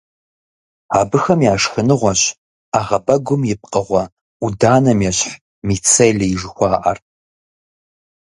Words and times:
Абыхэм 0.99 1.39
я 1.51 1.55
шхыныгъуэщ 1.61 2.21
ӏэгъэбэгум 2.71 3.41
и 3.53 3.55
пкъыгъуэ, 3.61 4.03
ӏуданэм 4.39 4.99
ещхь, 5.09 5.33
мицелий 5.67 6.33
жыхуаӏэр. 6.39 6.97